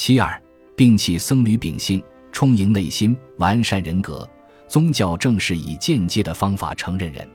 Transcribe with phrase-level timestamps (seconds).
[0.00, 0.40] 其二，
[0.76, 2.00] 摒弃僧侣秉性，
[2.30, 4.26] 充盈内心，完善人格。
[4.68, 7.28] 宗教正是以间接的方法承认人。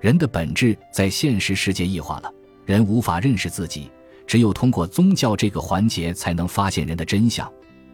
[0.00, 2.34] 人的本质在现实世界异化了，
[2.66, 3.88] 人无法认识自己，
[4.26, 7.48] 只有通过宗教这个环节才能发现人的真相。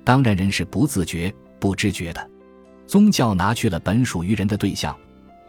[0.05, 1.31] 当然，人是不自觉、
[1.61, 2.31] 不知觉的。
[2.87, 4.97] 宗教拿去了本属于人的对象，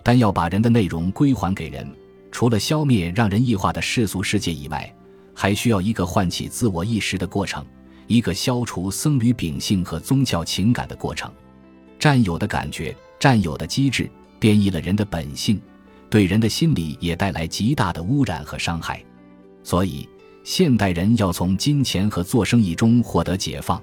[0.03, 1.89] 但要把人的内容归还给人，
[2.29, 4.93] 除了消灭让人异化的世俗世界以外，
[5.33, 7.65] 还需要一个唤起自我意识的过程，
[8.09, 11.31] 一个消除僧侣秉性和宗教情感的过程。
[11.99, 14.09] 占有的感觉、占有的机制，
[14.39, 15.61] 变异了人的本性。
[16.09, 19.05] 对人的心理也带来极大的污染和伤害，
[19.63, 20.09] 所以
[20.43, 23.79] 现代人要从金钱和做生意中获得解放。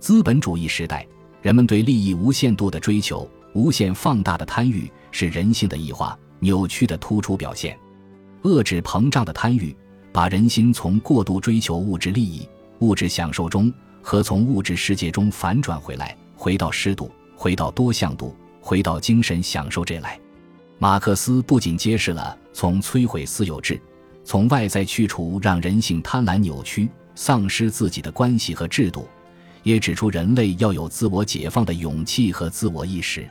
[0.00, 1.06] 资本主义时代，
[1.40, 7.78] 人们对利益无限度的追求、无限放大的贪欲，是人性的异化、扭曲的突出表现。
[8.42, 9.76] 遏制膨胀的贪欲，
[10.10, 12.48] 把人心从过度追求物质利益、
[12.82, 13.72] 物质享受中，
[14.02, 20.18] 和从物质世界中反转回来，回到适度，回到多向度，回到精神享受这来。
[20.80, 23.80] 马克思不仅揭示了从摧毁私有制、
[24.24, 29.06] 从外在去除让人性贪婪扭曲、丧失自己的关系和制度，
[29.62, 33.24] 也指出人类要有自我解放的勇气和自我意识。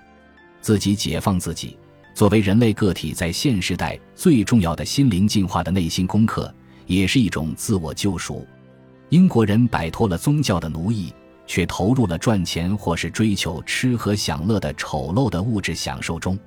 [0.62, 1.78] 自己解放自己，
[2.16, 6.54] 作为人类个体在现时代最重要的心灵进化的内心功课，
[6.86, 8.48] 也是一种自我救赎。
[9.12, 11.14] 英国人摆脱了宗教的奴役，
[11.46, 16.40] 却投入了赚钱或是追求吃喝享乐的丑陋的物质享受中。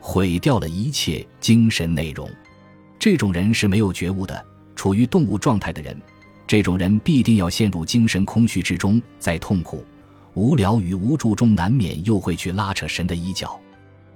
[0.00, 2.28] 毁掉了一切精神内容，
[2.98, 4.44] 这种人是没有觉悟的，
[4.76, 5.98] 处于动物状态的人。
[6.46, 9.82] 这种人必定要陷入精神空虚之中，在痛苦、
[10.34, 13.58] 无聊与无助中，难免又会去拉扯神的衣角。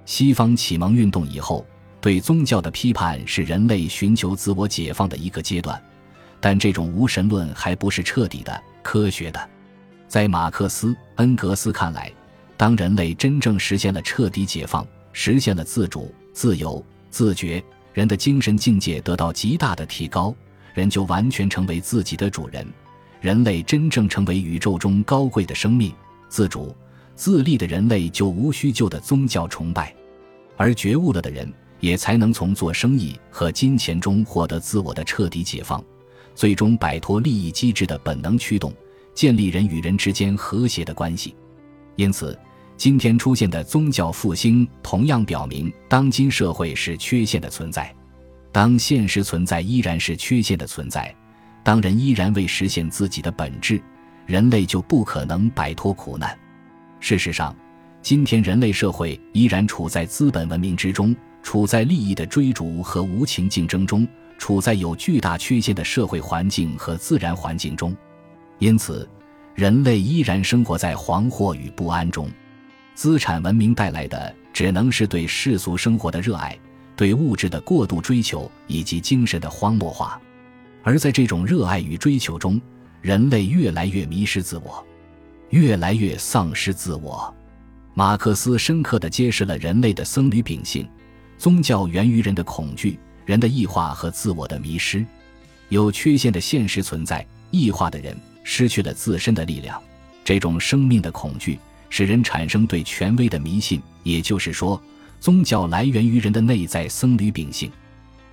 [0.05, 1.65] 西方启蒙运动以后，
[1.99, 5.81] 对宗教的批判是人类寻求自我解放的一个阶段，
[6.39, 9.49] 但这种无神论还不是彻底的、科学的。
[10.07, 12.11] 在马克思、恩格斯看来，
[12.57, 14.85] 当人类真正实现了彻底解放。
[15.11, 17.61] 实现了自主、自由、自觉，
[17.93, 20.33] 人的精神境界得到极大的提高，
[20.73, 22.65] 人就完全成为自己的主人，
[23.19, 25.91] 人类真正成为宇宙中高贵的生命，
[26.29, 26.75] 自主、
[27.15, 29.93] 自立的人类就无需旧的宗教崇拜，
[30.55, 35.83] 而觉悟了的人也才能从做生意和金钱中获得自我的彻底解放，
[36.39, 38.73] 最终摆脱利益机制的本能驱动，
[39.13, 41.35] 建立人与人之间和谐的关系。
[41.97, 42.39] 因此。
[42.77, 47.93] 今天出现的宗教复兴，同样表明当今社会是缺陷的存在。
[48.53, 51.13] 当现实存在依然是缺陷的存在，
[51.61, 53.81] 当人依然未实现自己的本质，
[54.25, 56.33] 人类就不可能摆脱苦难。
[57.01, 57.53] 事实上，
[58.01, 61.13] 今天人类社会依然处在资本文明之中，
[61.43, 64.07] 处在利益的追逐和无情竞争中，
[64.39, 67.95] 处在有巨大缺陷的社会环境和自然环境中。
[68.57, 69.07] 因此，
[69.53, 72.27] 人类依然生活在惶惑与不安中。
[72.95, 76.57] 资产文明带来的只能是对世俗生活的热爱，
[76.95, 80.19] 对物质的过度追求以及精神的荒漠化。
[80.83, 82.59] 而在这种热爱与追求中，
[83.01, 84.83] 人类越来越迷失自我，
[85.49, 87.33] 越来越丧失自我。
[87.93, 90.89] 马克思深刻地揭示了人类的僧侣秉性：
[91.37, 95.05] 宗教源于人的恐惧、人的异化和自我的迷失。
[95.67, 99.79] 有缺陷的现实存在，异化的人失去了自身的力量，
[100.25, 101.59] 这种生命的恐惧。
[101.91, 104.81] 使人产生对权威的迷信，也就是说，
[105.19, 107.71] 宗教来源于人的内在僧侣秉性，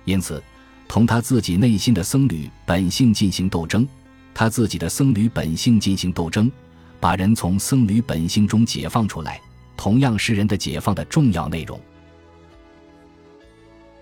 [0.03, 0.41] 因此，
[0.87, 3.87] 同他自己内心的僧侣本性进行斗争，
[4.33, 6.51] 他自己的僧侣本性进行斗争，
[6.99, 9.39] 把人从僧侣本性中解放出来，
[9.75, 11.79] 同样是人的解放的重要内容。